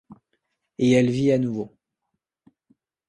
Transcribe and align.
Et 0.79 0.93
elle 0.93 1.11
vit 1.11 1.31
à 1.31 1.37
nouveau. 1.37 1.77